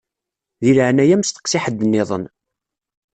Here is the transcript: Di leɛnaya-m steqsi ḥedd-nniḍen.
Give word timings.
Di 0.61 0.71
leɛnaya-m 0.77 1.23
steqsi 1.25 1.59
ḥedd-nniḍen. 1.63 2.23